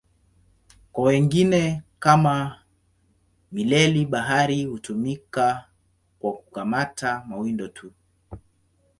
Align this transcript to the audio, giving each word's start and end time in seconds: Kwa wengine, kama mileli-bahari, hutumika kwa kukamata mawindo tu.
Kwa 0.91 1.03
wengine, 1.03 1.83
kama 1.99 2.61
mileli-bahari, 3.51 4.65
hutumika 4.65 5.69
kwa 6.19 6.33
kukamata 6.33 7.23
mawindo 7.27 7.67
tu. 7.67 7.91